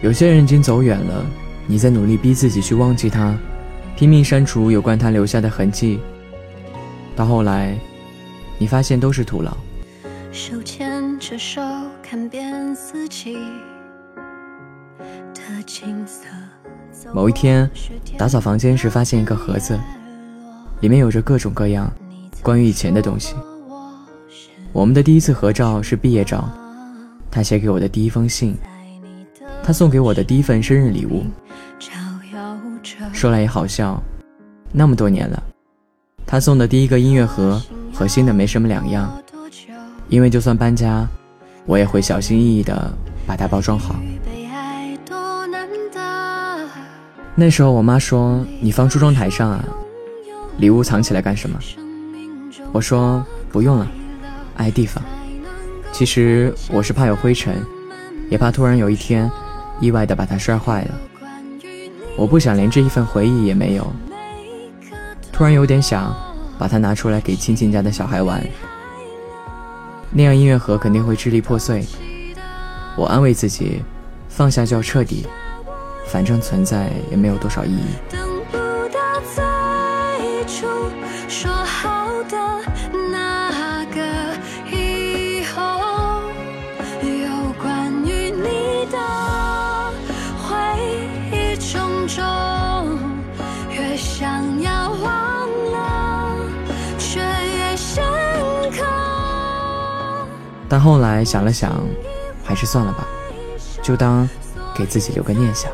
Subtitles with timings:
[0.00, 1.26] 有些人已经走远了，
[1.66, 3.36] 你在努力逼自己去忘记他，
[3.96, 5.98] 拼命删除有关他留下的痕迹。
[7.16, 7.76] 到后来，
[8.58, 9.56] 你发现都是徒劳。
[10.30, 11.60] 手牵着手
[12.00, 13.34] 看遍四季
[15.34, 16.26] 的景色。
[17.12, 17.68] 某一天，
[18.16, 19.76] 打扫房间时发现一个盒子，
[20.80, 21.90] 里面有着各种各样
[22.40, 23.34] 关于以前的东西。
[24.72, 26.48] 我们的第一次合照是毕业照，
[27.32, 28.54] 他写给我的第一封信，
[29.68, 31.26] 他送给我的第一份生日礼物。
[33.12, 34.02] 说来也好笑，
[34.72, 35.42] 那么多年了。
[36.24, 37.60] 他送的第一个音乐盒
[37.92, 39.12] 和新的没什么两样，
[40.08, 41.06] 因为就算搬家，
[41.66, 42.90] 我也会小心翼翼地
[43.26, 43.96] 把它包装好。
[47.34, 49.62] 那时候我妈说：“你放梳妆台上啊，
[50.56, 51.60] 礼物藏起来干什么？”
[52.72, 53.86] 我说：“不用了，
[54.56, 55.04] 碍地方。”
[55.92, 57.62] 其实我是怕有灰尘，
[58.30, 59.30] 也怕突然有一天
[59.80, 60.90] 意外的把它摔坏了。
[62.16, 63.86] 我不想连这一份回忆也没有。
[65.32, 66.14] 突然有点想
[66.58, 68.44] 把它拿出来给亲戚家的小孩玩，
[70.10, 71.86] 那样音乐盒肯定会支离破碎。
[72.96, 73.82] 我安慰自己，
[74.28, 75.26] 放下就要彻底，
[76.06, 77.84] 反正存在也没有多少意义。
[81.28, 82.36] 说好的
[83.12, 83.52] 那
[100.68, 101.80] 但后来想了想，
[102.44, 103.06] 还是算了吧，
[103.82, 104.28] 就当
[104.74, 105.70] 给自己留个念想。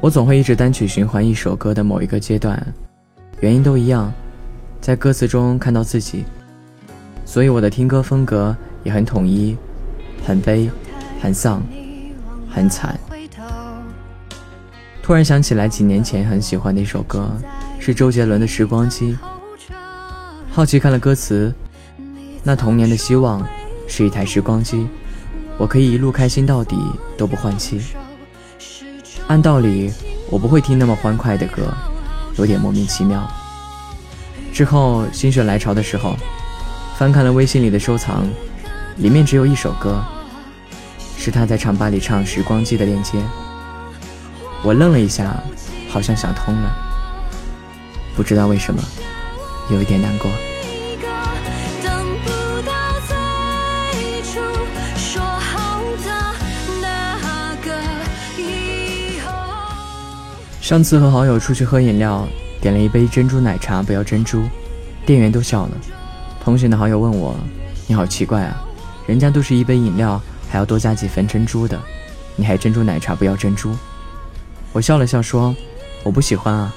[0.00, 2.64] 我总会一直单曲循环一首歌的某一个阶段，
[3.40, 4.10] 原因都一样，
[4.80, 6.24] 在歌词中看到自己，
[7.26, 9.56] 所以我的听歌风格也很统一，
[10.24, 10.70] 很悲，
[11.20, 11.60] 很丧。
[12.58, 12.98] 很惨。
[15.00, 17.30] 突然想起来，几年前很喜欢的一首歌，
[17.78, 19.16] 是周杰伦的《时光机》。
[20.50, 21.54] 好奇看了歌词，
[22.42, 23.46] 那童年的希望
[23.86, 24.88] 是一台时光机，
[25.56, 26.76] 我可以一路开心到底
[27.16, 27.80] 都不换气。
[29.28, 29.92] 按道理，
[30.28, 31.72] 我不会听那么欢快的歌，
[32.36, 33.24] 有点莫名其妙。
[34.52, 36.16] 之后心血来潮的时候，
[36.96, 38.26] 翻看了微信里的收藏，
[38.96, 40.02] 里面只有一首歌。
[41.28, 43.22] 是他在唱吧里唱《时光机》的链接，
[44.62, 45.38] 我愣了一下，
[45.90, 46.72] 好像想通了，
[48.16, 48.82] 不知道为什么，
[49.70, 50.30] 有一点难过。
[60.62, 62.26] 上次和好友出去喝饮料，
[62.58, 64.44] 点了一杯珍珠奶茶，不要珍珠，
[65.04, 65.72] 店员都笑了。
[66.42, 67.36] 同行的好友问我
[67.86, 68.56] ：“你好奇怪啊，
[69.06, 70.18] 人家都是一杯饮料。”
[70.48, 71.78] 还要多加几分珍珠的，
[72.36, 73.76] 你还珍珠奶茶不要珍珠？
[74.72, 75.54] 我笑了笑说
[76.02, 76.74] ：“我不喜欢啊。”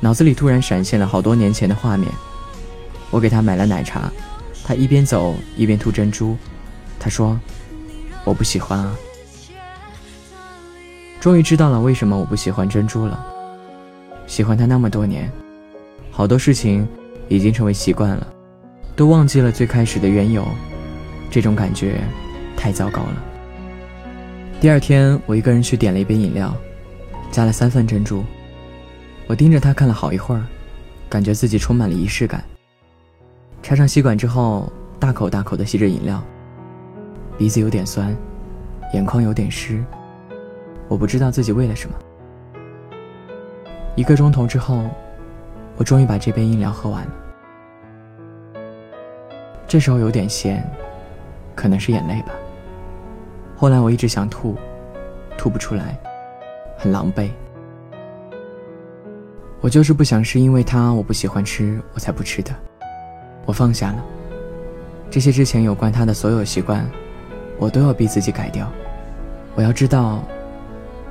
[0.00, 2.08] 脑子里突然闪现了好多年前的画面。
[3.10, 4.10] 我给他买了奶茶，
[4.62, 6.36] 他一边走一边吐珍珠。
[7.00, 7.38] 他说
[8.24, 8.94] ：“我不喜欢啊。”
[11.20, 13.26] 终于知道了为什么我不喜欢珍珠了。
[14.26, 15.30] 喜欢他那么多年，
[16.10, 16.86] 好多事情
[17.28, 18.26] 已经成为习惯了，
[18.94, 20.46] 都忘记了最开始的缘由。
[21.30, 22.00] 这种感觉。
[22.58, 23.22] 太糟糕了。
[24.60, 26.52] 第二天，我一个人去点了一杯饮料，
[27.30, 28.24] 加了三份珍珠。
[29.28, 30.42] 我盯着他看了好一会儿，
[31.08, 32.42] 感觉自己充满了仪式感。
[33.62, 36.20] 插上吸管之后，大口大口的吸着饮料，
[37.38, 38.14] 鼻子有点酸，
[38.92, 39.84] 眼眶有点湿。
[40.88, 41.94] 我不知道自己为了什么。
[43.94, 44.82] 一个钟头之后，
[45.76, 47.12] 我终于把这杯饮料喝完了。
[49.68, 50.68] 这时候有点咸，
[51.54, 52.32] 可能是眼泪吧。
[53.60, 54.54] 后来我一直想吐，
[55.36, 55.98] 吐不出来，
[56.76, 57.28] 很狼狈。
[59.60, 62.52] 我就是不想是因为它我不喜欢吃，我才不吃的。
[63.44, 64.04] 我放下了
[65.10, 66.88] 这些之前有关他的所有习惯，
[67.58, 68.70] 我都要逼自己改掉。
[69.56, 70.22] 我要知道，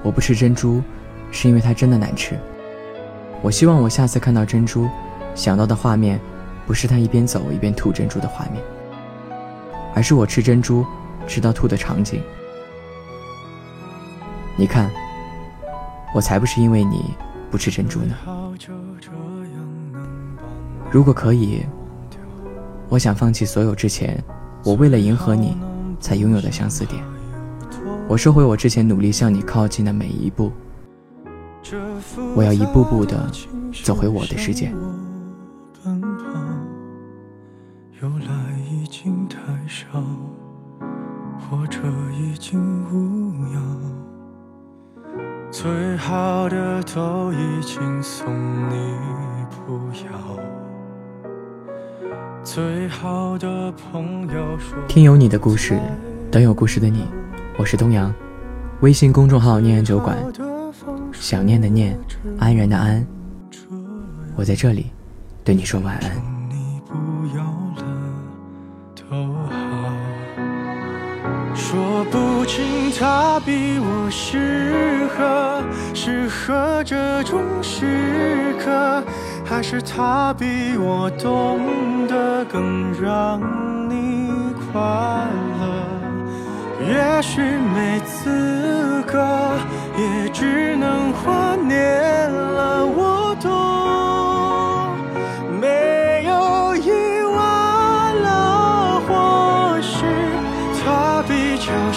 [0.01, 0.81] 我不吃珍珠，
[1.31, 2.39] 是因为它真的难吃。
[3.41, 4.87] 我希望我下次看到珍珠，
[5.35, 6.17] 想到的画面，
[6.65, 8.63] 不是他一边走一边吐珍珠的画面，
[9.93, 10.85] 而是我吃珍珠。
[11.27, 12.21] 吃到吐的场景，
[14.55, 14.89] 你看，
[16.15, 17.13] 我才不是因为你
[17.51, 18.15] 不吃珍珠呢。
[20.89, 21.65] 如果可以，
[22.87, 24.23] 我想放弃所有之前
[24.63, 25.57] 我为了迎合你
[25.99, 27.03] 才拥有的相似点，
[28.07, 30.51] 我收回我之前努力向你靠近的每一步。
[32.33, 33.29] 我要一步步的
[33.83, 34.73] 走回我的世界。
[48.31, 50.11] 你不要。
[52.43, 55.79] 最好的朋友说，听有你的故事，
[56.31, 57.05] 等有故事的你。
[57.57, 58.13] 我是东阳，
[58.81, 60.17] 微信公众号“念安酒馆”，
[61.11, 61.97] 想念的念，
[62.39, 63.05] 安然的安。
[64.35, 64.91] 我在这里，
[65.43, 66.11] 对你说晚安。
[71.55, 75.61] 说不清他比我适合，
[75.93, 79.03] 适合这种时刻，
[79.45, 83.39] 还是他比我懂得更让
[83.89, 84.31] 你
[84.71, 84.79] 快
[85.59, 85.65] 乐。
[86.87, 89.19] 也许没资格，
[89.97, 92.31] 也只能怀念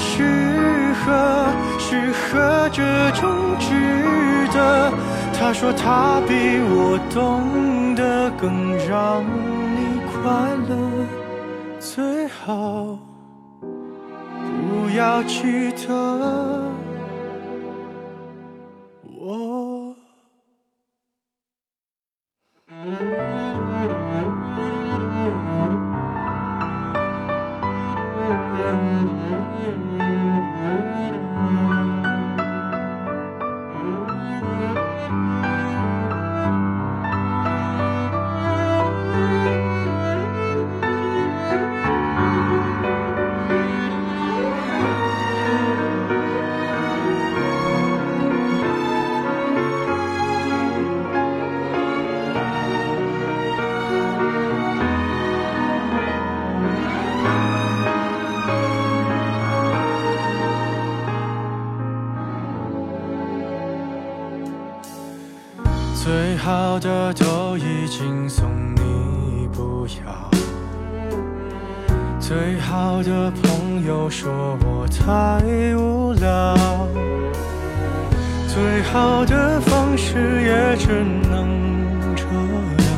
[0.02, 1.46] 适合，
[1.78, 2.82] 适合这
[3.20, 3.68] 种值
[4.52, 4.92] 得。
[5.38, 6.34] 他说他比
[6.68, 9.22] 我懂得更让
[9.74, 10.30] 你快
[10.68, 10.72] 乐，
[11.78, 12.98] 最好
[13.60, 15.88] 不要记得
[66.80, 70.30] 的都已经送你不要，
[72.18, 74.32] 最好的朋友说
[74.64, 75.42] 我太
[75.76, 76.56] 无聊，
[78.48, 81.46] 最好的方式也只能
[82.16, 82.88] 这样，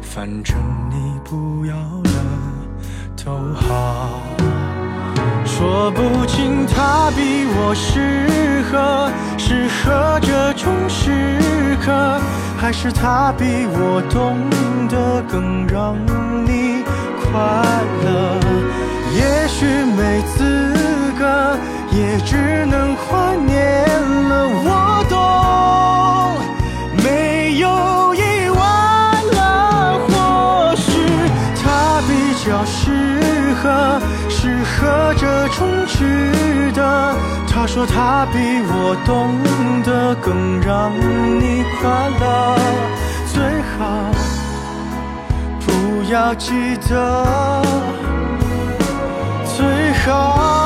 [0.00, 0.56] 反正
[0.88, 2.10] 你不要了
[3.24, 4.20] 都好。
[5.44, 12.20] 说不清他比我适合，适合这种时刻，
[12.56, 14.38] 还是他比我懂
[14.88, 15.94] 得更让
[16.46, 16.82] 你
[17.20, 17.30] 快
[18.04, 18.40] 乐。
[19.14, 19.64] 也许
[19.96, 20.38] 没资
[21.18, 21.22] 格，
[21.92, 22.83] 也只能
[37.64, 39.40] 他说他比我懂
[39.82, 40.92] 得更让
[41.40, 42.58] 你快乐，
[43.32, 44.12] 最好
[45.60, 47.62] 不要记得。
[49.56, 50.63] 最好。